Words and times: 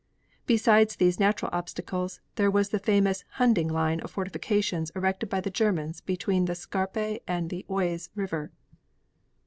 Besides 0.47 0.95
these 0.95 1.19
natural 1.19 1.51
obstacles, 1.53 2.21
there 2.33 2.49
was 2.49 2.69
the 2.69 2.79
famous 2.79 3.23
Hunding 3.33 3.67
line 3.67 3.99
of 3.99 4.09
fortifications 4.09 4.89
erected 4.95 5.29
by 5.29 5.41
the 5.41 5.51
Germans 5.51 6.01
between 6.01 6.45
the 6.45 6.55
Scarpe 6.55 7.21
and 7.27 7.51
the 7.51 7.67
Oise 7.69 8.09
River. 8.15 8.51